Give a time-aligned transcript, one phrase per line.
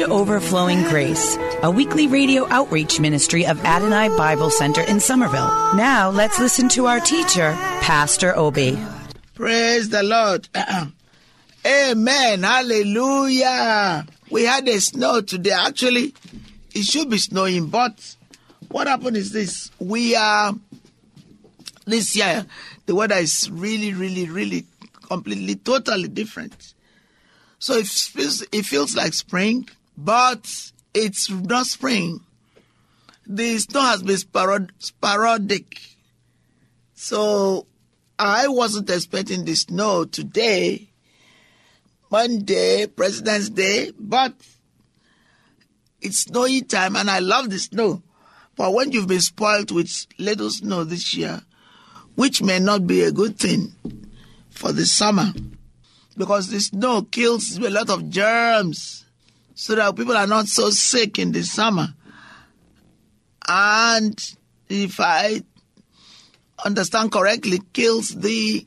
[0.00, 5.74] to Overflowing Grace, a weekly radio outreach ministry of Adonai Bible Center in Somerville.
[5.74, 8.78] Now let's listen to our teacher, Pastor Obi.
[9.34, 10.48] Praise the Lord.
[11.66, 12.42] Amen.
[12.42, 14.06] Hallelujah.
[14.30, 15.50] We had a snow today.
[15.50, 16.14] Actually,
[16.74, 18.16] it should be snowing, but
[18.70, 19.70] what happened is this.
[19.78, 20.54] We are,
[21.84, 22.46] this year,
[22.86, 24.64] the weather is really, really, really
[25.06, 26.72] completely, totally different.
[27.58, 29.68] So it feels, it feels like spring,
[30.04, 32.20] but it's not spring.
[33.26, 35.78] The snow has been sporad- sporadic.
[36.94, 37.66] So
[38.18, 40.90] I wasn't expecting the snow today,
[42.10, 44.34] Monday, President's Day, but
[46.00, 48.02] it's snowy time and I love the snow.
[48.56, 51.42] But when you've been spoiled with little snow this year,
[52.14, 53.74] which may not be a good thing
[54.48, 55.32] for the summer,
[56.16, 59.04] because the snow kills a lot of germs
[59.54, 61.88] so that people are not so sick in the summer.
[63.46, 64.18] And
[64.68, 65.42] if I
[66.64, 68.66] understand correctly, kills the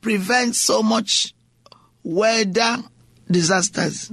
[0.00, 1.34] prevents so much
[2.02, 2.78] weather
[3.30, 4.12] disasters.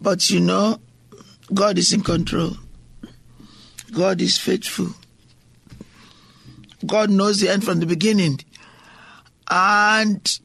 [0.00, 0.80] But you know,
[1.52, 2.56] God is in control.
[3.92, 4.94] God is faithful.
[6.86, 8.40] God knows the end from the beginning.
[9.50, 10.40] And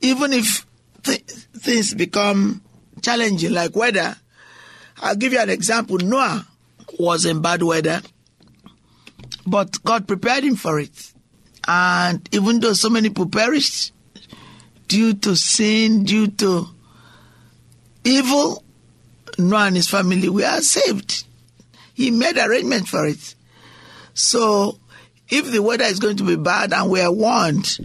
[0.00, 0.66] even if
[1.02, 2.62] th- things become
[3.06, 4.16] challenging, like weather,
[5.00, 5.98] I'll give you an example.
[5.98, 6.44] Noah
[6.98, 8.02] was in bad weather,
[9.46, 11.12] but God prepared him for it.
[11.68, 13.92] And even though so many people perished
[14.88, 16.66] due to sin, due to
[18.02, 18.64] evil,
[19.38, 21.24] Noah and his family were saved.
[21.94, 23.36] He made arrangement for it.
[24.14, 24.80] So,
[25.28, 27.78] if the weather is going to be bad and we are warned,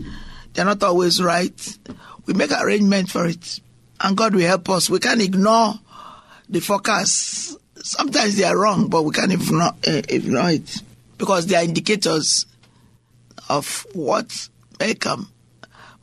[0.53, 1.77] they're not always right,
[2.25, 3.59] we make arrangement for it.
[4.03, 4.89] And God will help us.
[4.89, 5.75] We can't ignore
[6.49, 7.57] the forecast.
[7.77, 10.81] Sometimes they are wrong, but we can't ignore, uh, ignore it
[11.17, 12.45] because they are indicators
[13.49, 15.29] of what may come.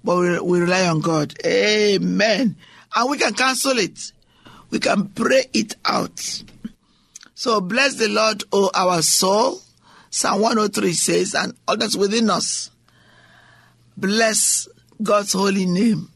[0.04, 1.34] But we, we rely on God.
[1.44, 2.56] Amen.
[2.94, 4.12] And we can cancel it.
[4.70, 6.42] We can pray it out.
[7.34, 9.60] So bless the Lord, O our soul.
[10.10, 12.70] Psalm 103 says, and all that's within us.
[13.96, 14.68] Bless
[15.02, 16.08] God's holy name.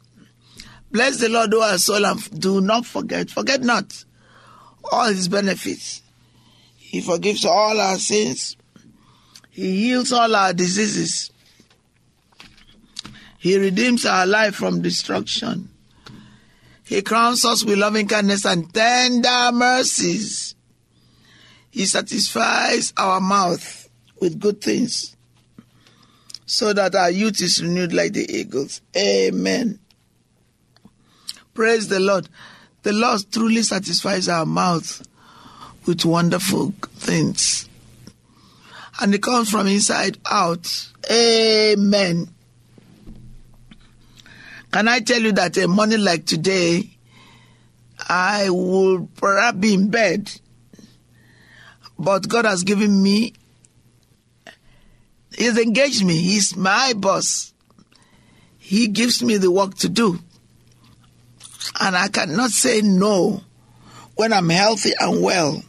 [0.92, 4.04] Bless the Lord, O our soul, and do not forget, forget not
[4.90, 6.02] all his benefits.
[6.76, 8.56] He forgives all our sins.
[9.50, 11.30] He heals all our diseases.
[13.38, 15.70] He redeems our life from destruction.
[16.84, 20.54] He crowns us with loving kindness and tender mercies.
[21.70, 23.88] He satisfies our mouth
[24.20, 25.16] with good things
[26.44, 28.82] so that our youth is renewed like the eagles.
[28.94, 29.78] Amen.
[31.54, 32.28] Praise the Lord.
[32.82, 35.06] The Lord truly satisfies our mouth
[35.86, 37.68] with wonderful things.
[39.00, 40.88] And it comes from inside out.
[41.10, 42.28] Amen.
[44.72, 46.88] Can I tell you that a morning like today,
[48.08, 50.32] I would perhaps be in bed,
[51.98, 53.34] but God has given me,
[55.36, 56.18] He's engaged me.
[56.18, 57.52] He's my boss.
[58.58, 60.18] He gives me the work to do.
[61.80, 63.42] And I cannot say no
[64.14, 65.62] when I'm healthy and well.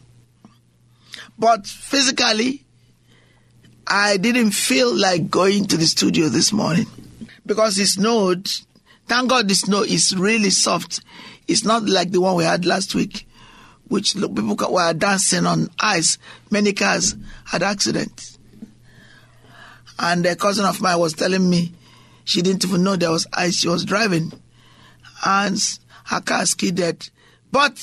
[1.38, 2.64] But physically,
[3.86, 6.86] I didn't feel like going to the studio this morning
[7.44, 8.50] because it snowed.
[9.06, 11.02] Thank God the snow is really soft.
[11.46, 13.26] It's not like the one we had last week,
[13.88, 16.18] which people were dancing on ice.
[16.50, 17.14] Many cars
[17.44, 18.38] had accidents.
[19.98, 21.72] And a cousin of mine was telling me
[22.24, 23.56] she didn't even know there was ice.
[23.56, 24.32] She was driving
[25.24, 25.58] and
[26.04, 27.08] her car skidded.
[27.50, 27.78] But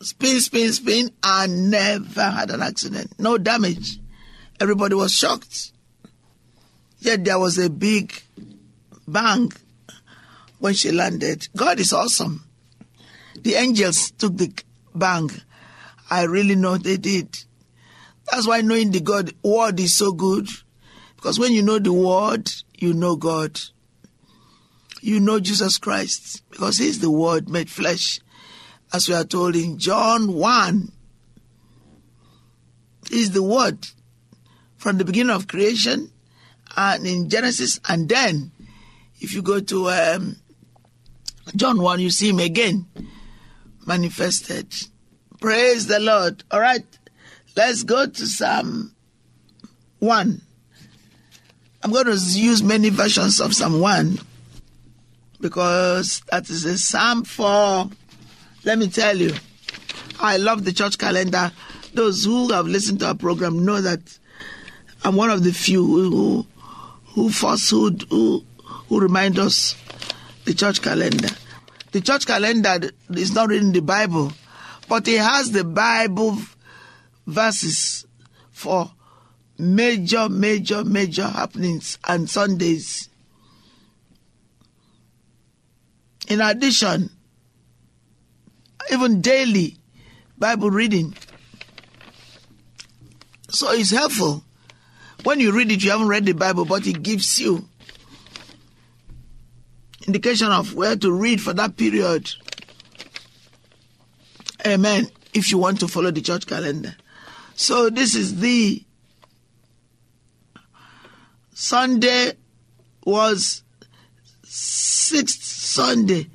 [0.00, 3.18] spin, spin, spin, I never had an accident.
[3.18, 3.98] No damage.
[4.60, 5.72] Everybody was shocked.
[6.98, 8.12] Yet there was a big
[9.08, 9.50] bang
[10.58, 11.48] when she landed.
[11.56, 12.44] God is awesome.
[13.42, 14.52] the angels took the
[14.94, 15.30] bang.
[16.10, 17.36] I really know they did.
[18.30, 20.48] That's why knowing the God word is so good.
[21.16, 23.60] Because when you know the word, you know God.
[25.02, 26.48] You know Jesus Christ.
[26.48, 28.20] Because he's the word made flesh.
[28.92, 30.92] As we are told in John 1.
[33.10, 33.86] He's the word
[34.76, 36.10] from the beginning of creation
[36.76, 37.80] and in Genesis.
[37.88, 38.52] And then
[39.20, 40.36] if you go to um,
[41.56, 42.86] John 1, you see him again
[43.84, 44.72] manifested.
[45.40, 46.44] Praise the Lord.
[46.52, 46.86] All right,
[47.56, 48.94] let's go to Psalm
[49.98, 50.40] 1.
[51.82, 54.20] I'm going to use many versions of Psalm 1
[55.42, 57.90] because that is a psalm for,
[58.64, 59.34] let me tell you,
[60.20, 61.52] I love the church calendar.
[61.92, 64.00] Those who have listened to our program know that
[65.04, 66.46] I'm one of the few who
[67.06, 68.44] who falsehood who
[68.88, 69.74] who remind us
[70.44, 71.28] the church calendar.
[71.90, 74.32] The church calendar is not reading the Bible,
[74.88, 76.38] but it has the Bible
[77.26, 78.06] verses
[78.50, 78.90] for
[79.58, 83.08] major, major, major happenings and Sundays.
[86.32, 87.10] In addition,
[88.90, 89.76] even daily
[90.38, 91.14] Bible reading.
[93.50, 94.42] So it's helpful.
[95.24, 97.68] When you read it, you haven't read the Bible, but it gives you
[100.06, 102.30] indication of where to read for that period.
[104.66, 105.08] Amen.
[105.34, 106.96] If you want to follow the church calendar.
[107.56, 108.82] So this is the
[111.52, 112.32] Sunday
[113.04, 113.62] was
[114.44, 116.28] sixth Sunday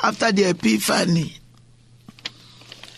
[0.00, 1.34] after the Epiphany.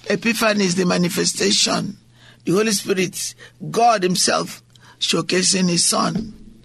[0.09, 1.97] Epiphany is the manifestation,
[2.45, 3.35] the Holy Spirit,
[3.71, 4.63] God Himself
[4.99, 6.63] showcasing His Son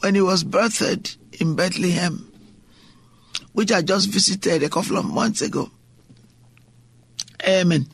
[0.00, 2.28] when He was birthed in Bethlehem
[3.58, 5.68] which I just visited a couple of months ago.
[7.44, 7.88] Amen.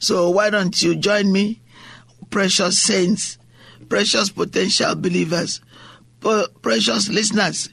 [0.00, 1.62] So why don't you join me,
[2.30, 3.38] precious saints,
[3.88, 5.60] precious potential believers,
[6.62, 7.68] precious listeners.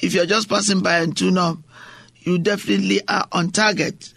[0.00, 1.58] If you're just passing by and tune up,
[2.20, 4.12] you definitely are on target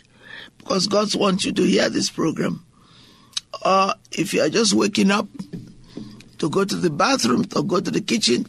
[0.57, 2.65] because God wants you to hear this program.
[3.65, 5.27] Or if you are just waking up
[6.37, 8.47] to go to the bathroom, to go to the kitchen,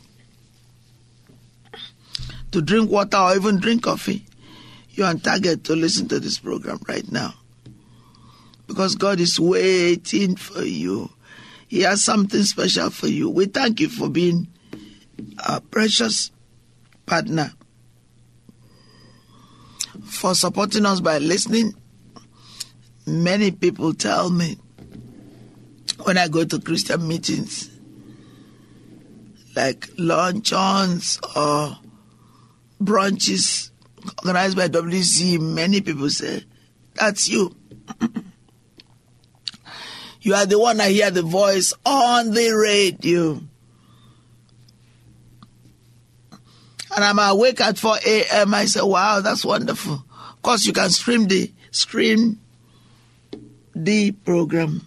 [2.51, 4.27] to drink water or even drink coffee,
[4.91, 7.35] you're on target to listen to this program right now.
[8.67, 11.11] Because God is waiting for you.
[11.69, 13.31] He has something special for you.
[13.31, 14.49] We thank you for being
[15.47, 16.31] a precious
[17.13, 17.53] partner,
[20.03, 21.75] for supporting us by listening.
[23.07, 24.57] Many people tell me
[26.05, 27.69] when I go to Christian meetings,
[29.55, 31.77] like luncheons or
[32.83, 33.73] brunches
[34.25, 36.43] organized by WC, many people say,
[36.95, 37.55] That's you.
[40.23, 43.43] you are the one I hear the voice on the radio.
[46.95, 48.55] And I'm awake at 4 a.m.
[48.55, 49.95] I say, Wow, that's wonderful.
[49.95, 52.39] Of course, you can stream the stream
[53.75, 54.87] the program.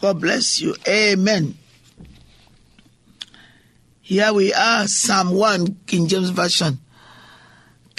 [0.00, 0.74] God bless you.
[0.88, 1.56] Amen.
[4.00, 6.80] Here we are, Psalm 1, King James Version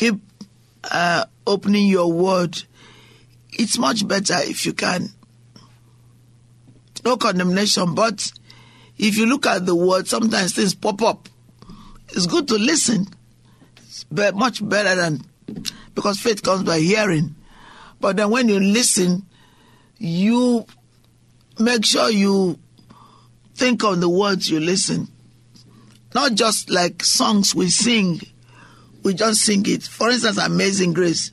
[0.01, 0.19] keep
[0.83, 2.63] uh, opening your word.
[3.51, 5.09] It's much better if you can.
[7.05, 8.31] No condemnation, but
[8.97, 11.29] if you look at the word, sometimes things pop up.
[12.09, 13.07] It's good to listen.
[13.91, 15.21] It's much better than
[15.93, 17.35] because faith comes by hearing.
[17.99, 19.25] But then when you listen,
[19.97, 20.65] you
[21.59, 22.57] make sure you
[23.55, 25.09] think on the words you listen.
[26.15, 28.21] Not just like songs we sing
[29.03, 29.83] we just sing it.
[29.83, 31.31] For instance, Amazing Grace.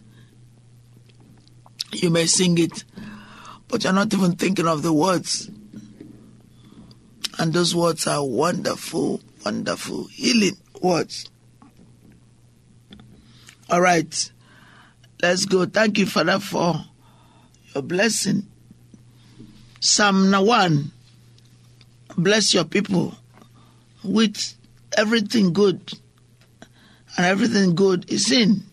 [1.92, 2.84] You may sing it,
[3.68, 5.50] but you're not even thinking of the words.
[7.38, 11.30] And those words are wonderful, wonderful, healing words.
[13.70, 14.32] All right,
[15.22, 15.66] let's go.
[15.66, 16.74] Thank you, Father, for
[17.74, 18.46] your blessing.
[19.80, 20.92] Psalm 1
[22.18, 23.14] Bless your people
[24.02, 24.56] with
[24.96, 25.92] everything good
[27.16, 28.64] and everything good is in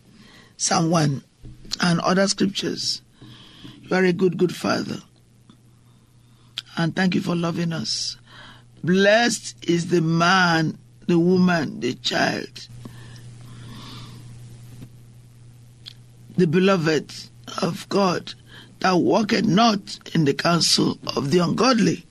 [0.57, 1.23] Psalm 1
[1.81, 3.03] and other scriptures.
[3.83, 4.97] You are a good, good Father.
[6.75, 8.17] And thank you for loving us.
[8.83, 12.67] Blessed is the man, the woman, the child,
[16.37, 17.13] the beloved
[17.61, 18.33] of God
[18.79, 22.05] that walketh not in the counsel of the ungodly,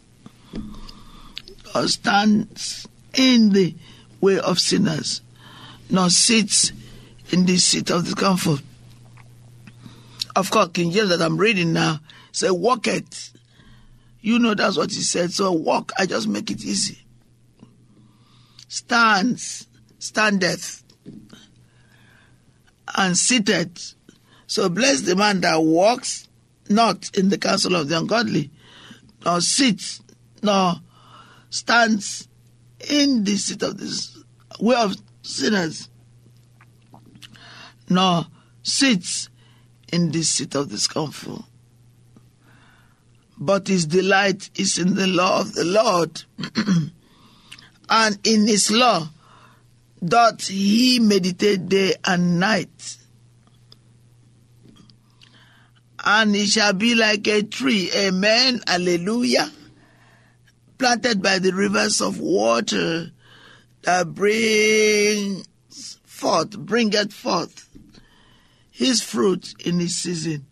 [1.74, 3.74] or stands in the
[4.20, 5.20] way of sinners,
[5.90, 6.72] nor sits
[7.30, 8.60] in the seat of discomfort.
[10.36, 12.00] Of course, King James that I'm reading now
[12.34, 13.30] say walk it.
[14.20, 15.32] You know that's what he said.
[15.32, 15.92] So walk.
[15.98, 16.98] I just make it easy.
[18.68, 19.66] Stands,
[19.98, 20.82] standeth,
[22.96, 23.80] and seated.
[24.46, 26.28] So bless the man that walks
[26.68, 28.50] not in the counsel of the ungodly,
[29.24, 30.00] nor sits,
[30.42, 30.74] nor
[31.50, 32.28] stands
[32.88, 34.18] in the seat of this
[34.60, 35.88] way of sinners,
[37.88, 38.26] nor
[38.62, 39.28] sits
[39.92, 41.44] in the seat of the scornful.
[43.36, 46.22] But his delight is in the law of the Lord,
[47.88, 49.08] and in his law
[50.04, 52.98] doth he meditate day and night.
[56.06, 59.50] And he shall be like a tree, amen, hallelujah,
[60.76, 63.10] planted by the rivers of water
[63.82, 65.46] that brings
[66.04, 67.70] forth, bringeth forth
[68.70, 70.44] his fruit in his season.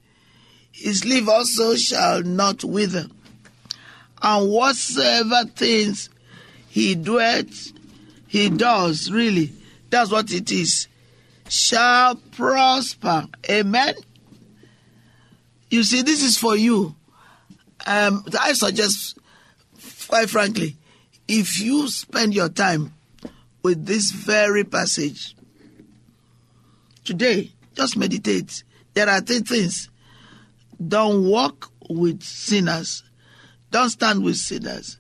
[0.71, 3.07] His leaf also shall not wither.
[4.23, 6.09] And whatsoever things
[6.69, 7.73] he doeth,
[8.27, 9.53] he does, really,
[9.91, 10.89] that's what it is,
[11.49, 13.27] shall prosper.
[13.51, 13.95] Amen.
[15.73, 16.95] You see, this is for you.
[17.87, 19.17] Um, I suggest,
[20.07, 20.77] quite frankly,
[21.27, 22.93] if you spend your time
[23.63, 25.35] with this very passage
[27.05, 28.65] today, just meditate.
[28.93, 29.89] There are three things.
[30.87, 33.03] Don't walk with sinners.
[33.71, 34.99] Don't stand with sinners.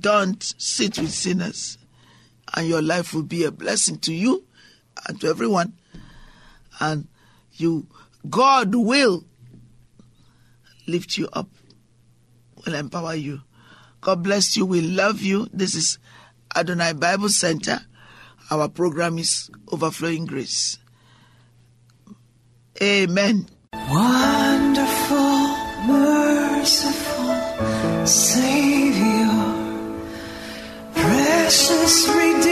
[0.00, 1.76] Don't sit with sinners.
[2.54, 4.42] And your life will be a blessing to you
[5.06, 5.74] and to everyone.
[6.80, 7.08] And
[7.52, 7.86] you,
[8.30, 9.26] God will
[10.86, 11.48] lift you up,
[12.64, 13.42] will empower you.
[14.00, 14.66] God bless you.
[14.66, 15.48] We love you.
[15.52, 15.98] This is
[16.54, 17.80] Adonai Bible Center.
[18.50, 20.78] Our program is Overflowing Grace.
[22.82, 23.48] Amen.
[23.72, 27.34] Wonderful, merciful
[28.06, 29.28] Savior,
[30.94, 32.51] precious Redeemer